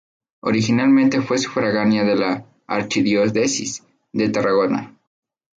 [0.39, 4.97] Originalmente fue sufragánea de la archidiócesis de Tarragona.